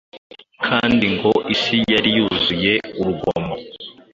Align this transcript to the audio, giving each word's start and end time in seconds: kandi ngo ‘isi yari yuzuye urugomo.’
kandi 0.65 1.05
ngo 1.15 1.31
‘isi 1.53 1.77
yari 1.93 2.09
yuzuye 2.17 2.73
urugomo.’ 2.99 3.55